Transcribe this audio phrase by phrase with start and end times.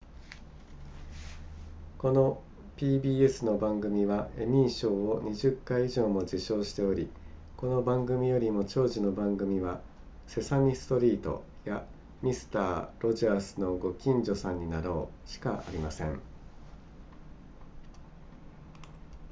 [1.99, 2.41] この
[2.77, 7.07] pbs の番組はエミー賞を20回以上も受賞しており
[7.55, 9.79] この番組よりも長寿の番組は
[10.25, 11.85] セサミストリートや
[12.23, 16.19] ミスターロジャースのご近所さんになろうしかありません